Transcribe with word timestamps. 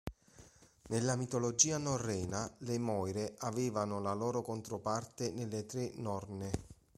Nella 0.87 1.15
mitologia 1.15 1.77
norrena 1.77 2.51
le 2.61 2.79
Moire 2.79 3.35
avevano 3.37 3.99
la 3.99 4.13
loro 4.13 4.41
controparte 4.41 5.29
nelle 5.31 5.67
tre 5.67 5.91
Norne. 5.93 6.49